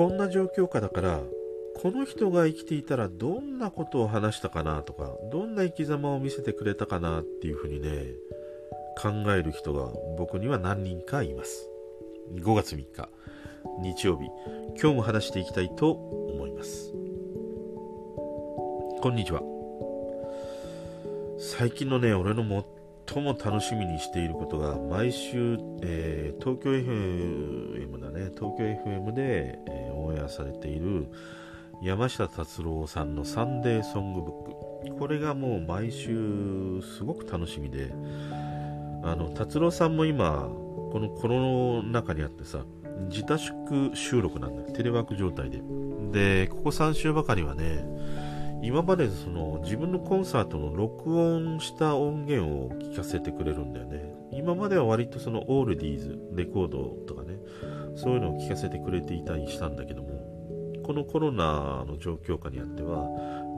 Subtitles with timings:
[0.00, 1.20] こんな状況下だから
[1.76, 8.06] この人が生きていたらどんなことを話したかなとかどんな生き様を見せてくれたかなっていうふうにね
[8.96, 11.68] 考える人が僕には何人かいます。
[12.32, 13.10] 5月3日
[13.82, 14.24] 日曜日。
[14.80, 16.94] 今日も話していきたいと思います。
[19.02, 19.42] こんにちは。
[21.38, 22.42] 最近のね俺の
[23.12, 28.30] 最も楽しみにしていることが毎週、えー、東京 FM だね。
[28.36, 31.10] 東京 FM で、えー、オンエアされている
[31.82, 34.98] 山下達郎さんのサンデーソングブック。
[34.98, 37.92] これがもう毎週すごく楽しみで
[39.02, 40.48] あの達郎さんも今
[40.92, 42.64] このコロナ禍にあってさ
[43.08, 44.72] 自宅収録なんだよ。
[44.72, 45.60] テレワーク状態で。
[46.12, 47.84] でここ3週ばかりはね
[48.62, 54.14] 今までその自分のコンサートの録音した音源を聞かせてくれるんだよね。
[54.32, 57.38] 今までは割とそのオールディーズレコードとかね
[57.96, 63.08] そういうのを聞かせてくれていたりしたんだけどもこのコロナの状況下にあっては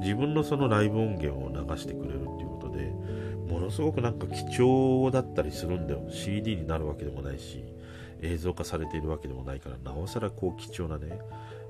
[0.00, 2.92] 自分のそのライブ音源を流してくれるっていうことで
[3.48, 6.06] ものすごくなんか貴重だったりするんだよ。
[6.10, 7.64] CD になるわけでもないし
[8.22, 11.18] 映像化されているわけでもないからなおさらこう貴重なね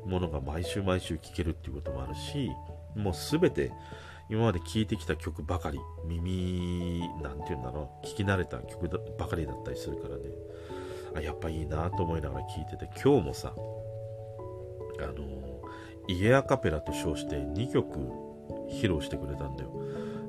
[0.04, 2.50] ものが毎週毎週聴けるっていうこともあるし
[2.96, 3.72] もうすべて
[4.28, 10.22] 今まで聴いてきた曲ばかり耳なんて言うんだろう聞き慣れた曲ばかりだったりするからね
[11.16, 15.42] あやっぱいいなと思いながら聴いてて今日もさあの
[16.08, 17.98] イアカペラと称して2曲
[18.68, 19.70] 披露してくれたんだよ。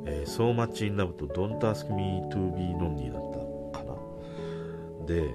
[0.05, 5.05] えー、So Much in Love と Don't Ask Me to Be Lonely だったかな。
[5.05, 5.33] で、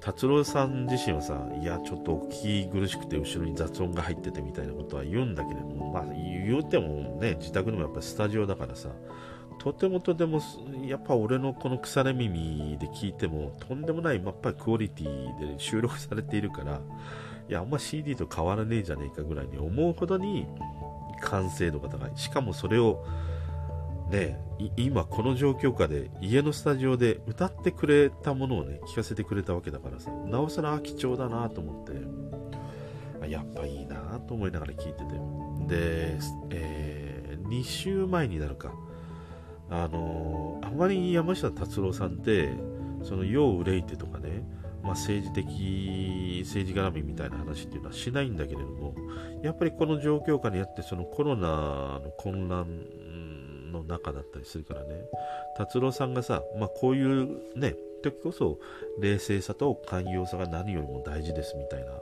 [0.00, 8.90] 達郎さん自身はさ、いや、ちょっとお聞き苦しくて後ろに雑音が入っててみたいなことは言うんだけれども、まあ言うてもね、自宅でもやっぱスタジオだからさ、
[9.58, 10.40] とてもとても、
[10.86, 16.80] やっぱ俺のこの腐れ耳で聞いても、とんでもない、やっぱりクオリティで収録されているから、
[17.48, 20.46] いや、あんま CD と変わらねえじゃねえかぐらいに思うほどに
[21.20, 22.12] 完成度が高い。
[22.16, 23.04] しかもそれを、
[24.10, 24.38] ね、
[24.76, 35.04] 今この状況下で家のスタジオで歌ってくれたものをね、聞かせてくれたわけだからさ、なおさら貴重だなと思って、やっぱいいなと思いながら聞いてて。
[35.66, 36.18] で、
[36.50, 38.72] えー、2週前になるか、
[39.70, 42.50] あのー、あまり山下達郎さんって、
[43.02, 44.42] その、世を憂いてとかね、
[44.82, 48.94] まあ、政治的、政治絡みみたいな話っていうのはしないんだけれども、
[49.42, 54.94] やっぱりこの状況下にあって、そのコロナの混乱の中だったりするからね、
[55.56, 58.58] 達郎さんがさ、まあ、こういうね、時こそ
[59.00, 61.92] 冷静さと寛容さが何よりも大事ですみたいな、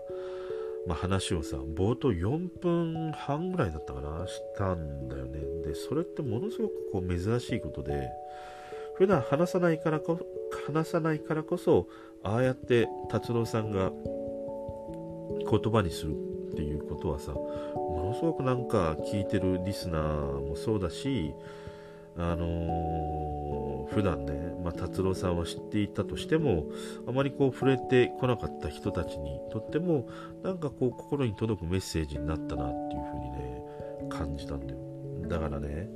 [0.86, 5.40] まあ、話をさ、冒頭4分半ぐらいだったかな、したんだよね。
[5.64, 8.10] で、それってものすごくこう珍しいことで、
[8.94, 10.20] 普段話さないからこ
[10.66, 11.88] 話さないからこそ
[12.22, 13.90] ああやって達郎さんが
[15.50, 21.34] 言葉にするっていうことはさものすごくなんか聞いてるリスナーもそうだし
[22.16, 22.46] あのー、
[23.90, 26.66] 普段ね、まあ、達郎さんは知っていたとしても
[27.06, 30.08] あまりこう触れてこなかった人たちにとっても
[30.42, 33.62] なんかこう心に届くメッセージになったなっていうふうにね
[34.08, 34.80] 感じたんだよ
[35.28, 35.88] だからね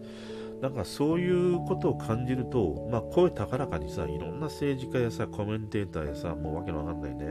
[0.60, 7.26] なんかそういうことを感じると、まあ、声高らかにさ、いろんな政治家やさ、コメンテーターやさ、もうわけのわかんないね、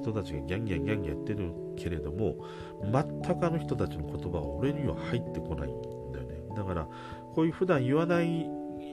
[0.00, 2.36] 人たちがギャンギャンギャンギャンやってるけれども、
[2.82, 5.82] 全くあの人たちの言葉は俺には入ってこないん
[6.12, 6.56] だよね。
[6.56, 6.88] だから、
[7.34, 8.48] こういう普段言わない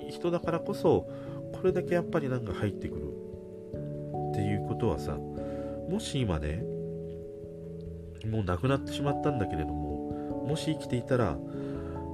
[0.10, 1.08] 人だからこそ、
[1.54, 3.28] これだけやっぱりなんか入ってくる。
[4.32, 5.18] っていうことはさ、
[5.90, 6.64] もし今ね、
[8.26, 11.38] もう亡くなってしまったんだけれども、もし生きていたら、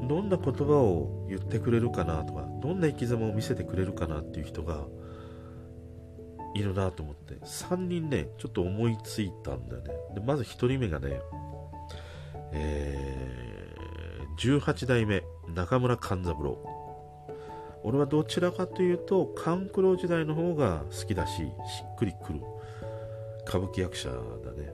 [0.07, 4.85] どんな言葉を言ってくれるかなとかどんな生き様を見せてくれるかなっていう人が
[6.55, 7.35] いるなと思って。
[7.35, 9.93] 3人ねちょっと思いついたんだよね。
[10.15, 11.19] でまず1人目がね
[12.51, 15.23] えー、18代目
[15.53, 16.82] 中村勘三郎。
[17.83, 21.43] 俺はどちらかというと勘九郎時代の方が好きだしし
[21.85, 22.41] っくりくる。
[23.47, 24.15] 歌舞伎役者だ
[24.53, 24.73] ね。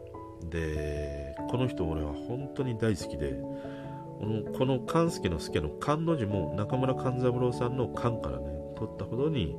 [0.49, 3.41] でこの人俺は本当に大好きで
[4.57, 8.45] この勘助の助の勘の字も中村勘三郎さんの勘からね
[8.77, 9.55] 取ったほどに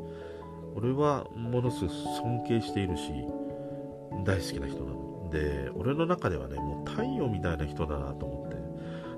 [0.75, 3.13] 俺はものすごく尊敬しているし
[4.25, 5.29] 大好きな人なの。
[5.31, 8.61] で俺の中ではねもう太陽みたいな人だなと思って。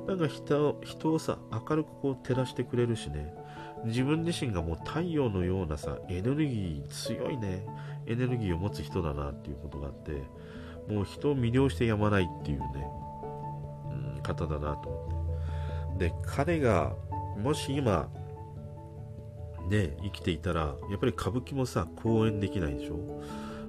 [0.07, 3.33] なんか人人をさ明るくこう照らしてくれるしね。
[3.85, 7.67] 自分自身がもう太陽のようなさエネルギー強いね
[8.07, 10.23] エネルギーを持つ人だなっていうことがあって
[10.93, 12.67] もう人を魅了してやまないっていうね、
[14.17, 16.09] うん、方だなと思って。
[16.09, 16.95] で、彼が、
[17.41, 18.09] もし今、
[19.69, 23.23] ね、生きていたら、やっぱり歌舞伎もさ、公演できないでしょ？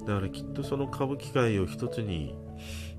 [0.07, 2.33] だからきっとその歌舞伎界を一つに、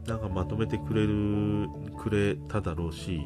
[0.06, 3.22] なんかまとめてくれるくれただろうし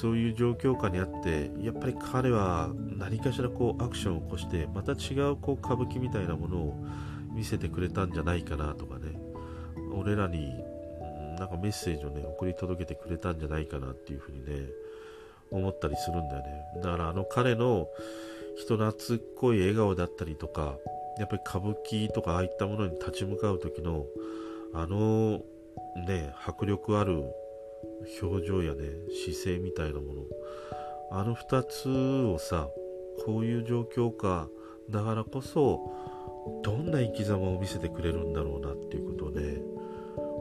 [0.00, 6.74] そういう状況下にあってやっぱり彼は何かしらこうアクションを起こしてまた違うこう歌舞伎みたいなものを
[7.34, 9.20] 見せてくれたんじゃないかなとかね。
[9.94, 10.64] 俺らに
[11.38, 14.68] なんかメッセージをね送り届けてくれたんじゃないかなっていうふうにね
[15.50, 16.64] 思ったりするんだよね。
[16.82, 17.86] だからあの彼の
[18.56, 20.76] 人懐っこい笑顔だったりとか
[21.18, 24.06] やっぱり歌舞伎とかああいったものに立ち向かう時の
[24.74, 25.42] あの
[26.06, 27.24] ね迫力ある
[28.20, 28.84] 表情やね
[29.24, 30.22] 姿勢みたいなもの。
[31.10, 31.88] あの2つ
[32.26, 32.68] をさ
[33.26, 34.48] こういう状況下
[34.88, 35.80] だからこそ
[36.62, 39.60] どんな生き様を見せてくれるんだろうなっていうことをね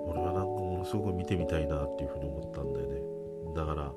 [0.07, 3.01] 俺はなんかものすごく見てみたいなっていうふうに思ったんだよね。
[3.55, 3.91] だから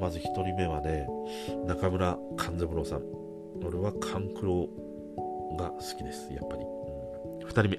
[0.00, 1.06] まず1人目はね
[1.66, 3.02] 中村勘三郎さん。
[3.64, 4.68] 俺は勘九郎
[5.56, 7.78] が好きですやっぱり、うん、2人目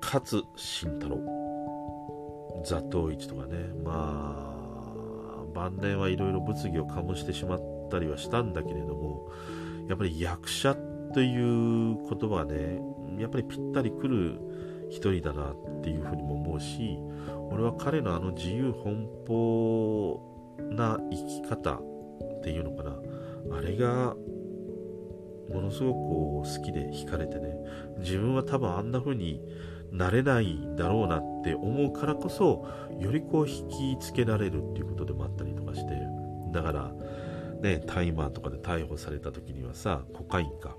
[0.00, 1.49] 勝慎太郎。
[2.64, 3.56] 座頭市とかね。
[3.84, 4.50] まあ
[5.54, 7.60] 晩年はいろいろ物議を醸してしまっ
[7.90, 9.28] たりはしたんだけれども
[9.88, 10.76] やっぱり役者
[11.12, 12.80] という言葉はね
[13.18, 14.40] やっぱりぴったりくる
[14.90, 16.98] 一人だなっていうふうにも思うし
[17.50, 20.20] 俺は彼のあの自由奔放
[20.70, 22.96] な生き方っていうのかな。
[23.56, 24.14] あれが
[25.52, 27.56] ものすごくこう好きで惹かれてね。
[27.98, 29.40] 自分は多分あんな風に
[29.92, 32.66] なれないだろうなって思うからこそ
[32.98, 35.94] よりこう引きつけられるっていうことでもあったりとかして
[36.52, 36.92] だから
[37.60, 40.76] ねタイマーとかで逮捕された時にはさコカインか。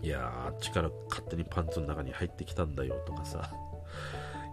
[0.00, 3.50] いやあっちから勝手にパンツの中に入ってきたんだよとかさ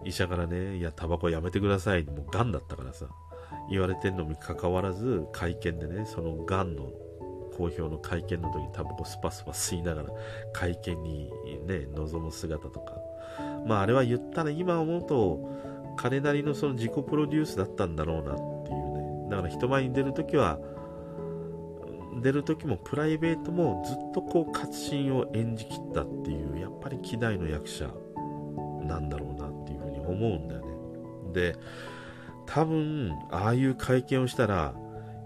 [0.03, 3.05] 医者からねいやタバコやめてくださいもうガンだったからさ
[3.69, 6.91] 言われてんのにかかわらず会見でねそのがんの
[7.55, 10.09] 公表の会見の時にタバコスパスパ吸いながら
[10.51, 11.31] 会見に
[11.65, 12.93] ね臨む姿とか
[13.65, 15.39] まああれは言ったら今思うと
[15.97, 19.29] 彼なりのその自己プロデュースだったんだろうなっていうね。
[19.29, 20.59] だから人前に出るときは
[22.21, 27.89] 出る時もプライベートもずっとこう活心を演じきったっていうやっぱり希代の役者
[28.83, 30.67] なんだろうなっていうふうに思うんだよね。
[31.33, 31.55] で
[32.45, 34.73] 多分ああいう会見をしたら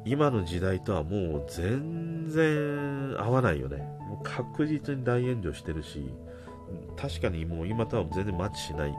[0.06, 3.88] 今の時代とはもう全然合わないよね。
[4.24, 6.12] 確実に大炎上してるし
[6.96, 8.92] 確かにもう今とは全然マッチしない、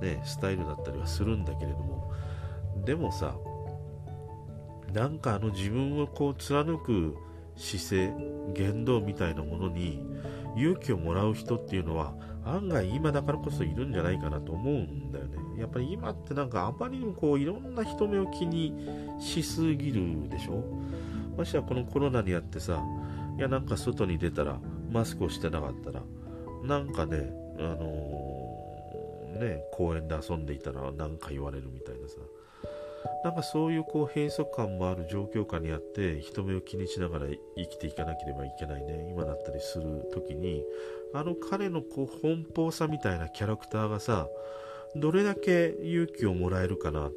[0.00, 2.12] ね、スタイルだったりはするんだけれども。
[2.84, 3.34] でもさ
[4.92, 7.16] なんかあの自分をこう貫く
[7.56, 8.14] 姿勢
[8.54, 10.02] 言動みたいなものに
[10.56, 12.14] 勇気をもらう人っていうのは
[12.44, 15.38] 案外今だからこそいるんじゃないかなと思うんだよね。
[15.58, 18.74] やっぱり今ってなんかあまりにもこういろんな人目を気に
[19.20, 20.64] しすぎるでしょ？
[21.36, 22.82] ましてはこのコロナにあってさ
[23.36, 24.58] いやなんか外に出たら
[24.90, 26.02] マスクをしてなかったら
[26.62, 32.16] なんかねあのー、ね公園で遊んでいたら何か言われるみたいなさ。
[33.24, 37.26] なんかそういうこう閉塞感もある状況下にあって人目を気にしながら
[37.56, 40.64] 生きていかなければいけないね今だったりする時に
[41.14, 44.28] あの彼のこう奔放さみたいなキャラクターがさ
[44.96, 47.12] どれだけ勇気をもらえるかなっ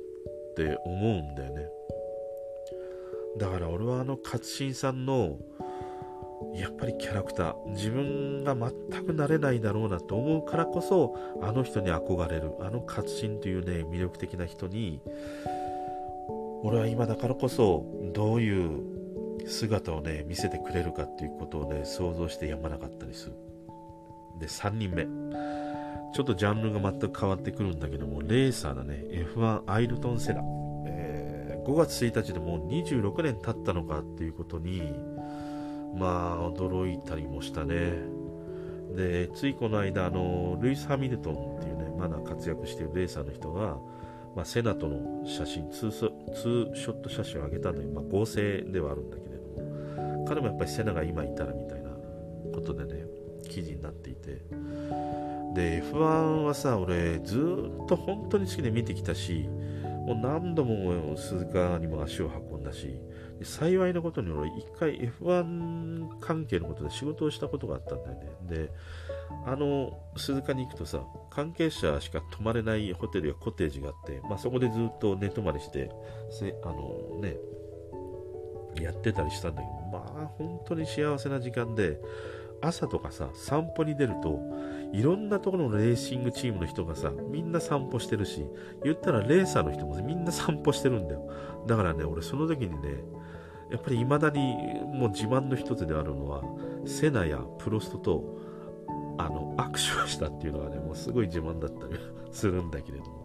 [0.56, 1.68] て思うんだよね。
[3.39, 5.39] だから俺はあの勝新さんの
[6.55, 15.01] やっぱりキャラクター自分が全くなれないだろうなと思うからこそあの人に憧れるあの勝新というね魅力的な人に
[16.63, 23.36] 俺は今だからこそどういう姿をね見せてくれるかっていうことをね想像してやまなかったりする。
[24.39, 25.07] で3人目。
[26.13, 29.03] ちょっとジャンルが全く変わってくるんだけどもレーサーだね。
[29.36, 30.41] F1 アイルトン・セラ、
[30.86, 34.93] えー、5月1日でもう26年経ったのかっていうことに
[35.95, 37.93] まあ驚いたりもしたね。
[38.95, 43.77] でついこの間あのルイス・ハミルトンっていうねまだ活躍しているレーサーの人が
[44.35, 51.91] まあ、セナとの写真ツーショット写真を上げたんだけど、まあ、合成ではあるんだけれども彼もやっぱりセナが今いたらみたいな
[52.53, 53.05] ことでね
[53.47, 54.41] 記事になっていて。
[55.53, 59.47] で F1 はさ俺ずっと本当に好きで見てきたし
[60.07, 63.00] もう何度も鈴鹿にも足を運んだし
[63.42, 68.30] 幸いなことに俺一回 F1 関係のことで仕事をしたことがあったんだよね。
[68.44, 68.70] で
[69.46, 75.90] あの鈴鹿に行くとさ関係者しか泊まれないホテルやコテージがあって、まあ、そこでずっと寝泊まりして
[76.30, 77.38] せあのね
[78.82, 82.00] やってたりしたんだけどまあ本当に幸せな時間で
[82.62, 84.40] 朝とかさ散歩に出ると
[84.94, 88.46] いろんなところのレーシングチームの人がさみんな散歩してるし
[88.84, 91.30] 言ったらレーサーの人もみんな散歩してるんだよ。
[91.68, 93.04] だからね俺その時にね
[93.72, 94.55] やっぱり未だに
[94.86, 96.43] もう自慢の一つであるのは
[96.86, 98.43] セナやプロストと
[99.17, 102.00] あの握手をしたっていうのがね、もうすごい自慢だったり
[102.32, 103.24] するんだけれども。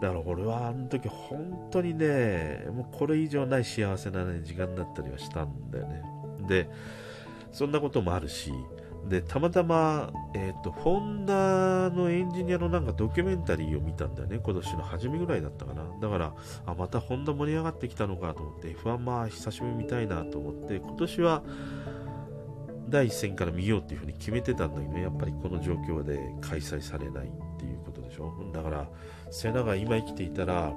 [0.00, 6.02] だから俺はあの時本当にね、もうこれ以上ない幸せな、ね、時間だったりはしたんだよね。
[6.46, 6.70] で、
[7.50, 8.52] そんなこともあるし、
[9.06, 14.40] で、たまたま、え、ー、と、ホンダのエンジニアのなんかドキュメンタリーを見たんだよね。
[14.42, 15.82] 今年の初めぐらいだったかな。
[16.00, 16.34] だから、
[16.66, 21.42] あ、またホンダ盛り上がってきたのかと思って、F1 まあ久しぶり見たいなと思って、今年は
[22.88, 28.32] 第一戦から見ようっていうふうに決めてたんだけど、ねやっぱりこの状況で開催されないっていうことでしょ。
[28.52, 28.88] だから、
[29.30, 30.72] セナが今生きていたら、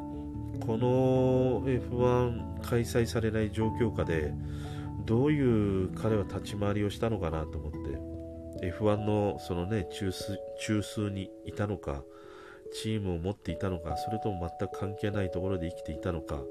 [0.65, 4.33] この F1 開催されない状況下で、
[5.05, 7.80] どういう彼は立ち回りをしたのかなと思って
[8.61, 12.03] F1 のそのね中枢中枢にいたのか
[12.73, 16.41] チームを持っていたのかそれとも全く関係ないところで生きていたのか。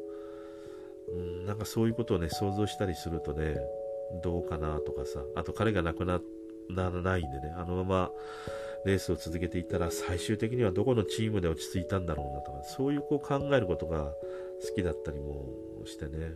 [1.12, 3.56] うんなんかそういうことをね想像したりするとね
[4.22, 5.20] どうかなとかさ。
[5.34, 6.20] あと彼が亡くな
[6.68, 8.10] らないんでねあのまま
[8.84, 15.44] レースを続けていたら最終的にはどこのチームで落ち着いたんだろうなとかそういうこう考えることが好きだったりも
[15.84, 16.34] してね。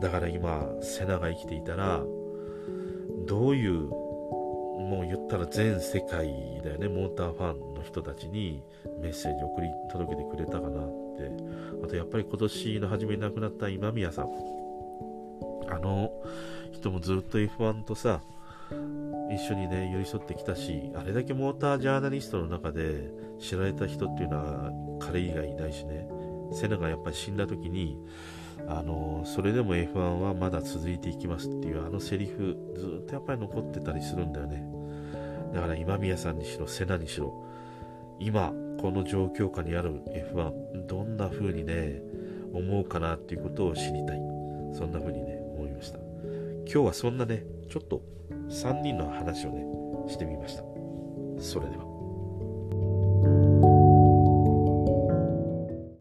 [0.00, 2.02] だから今セナが生きていたら
[3.26, 3.90] どういう
[4.88, 6.26] もう言ったら全世界
[6.64, 8.62] だよねモーターファンの人たちに
[9.00, 11.30] メッセージ送り届けてくれたかなって。
[11.84, 14.28] あとやっぱり今年の初めに亡くなった今宮さん。
[15.70, 16.10] あの
[16.72, 18.22] 人もずっと F1 とさ
[19.30, 26.08] 一緒にね寄り添ってきたしあれだけモータージャーナリストの中で知られた人っていうのは彼以外いないしね。
[26.52, 27.98] セナがやっぱり死んだ時に
[28.66, 34.77] あのそれでも F1 はまだ続いていきますっていうあのセリフずっとやっぱり残ってたりするんだよね。
[35.52, 37.32] だから今宮さんにしろ瀬名にしろ
[38.20, 40.02] 今この状況下にある
[40.32, 42.00] F1 どんな風にね
[42.52, 44.18] 思うかなっていうことを知りたい。
[44.74, 45.98] そんな風にね思いました。
[45.98, 48.02] 今日はそんなねちょっと
[48.48, 49.64] 3人の話をね
[50.08, 50.62] してみました。
[51.38, 51.97] それでは。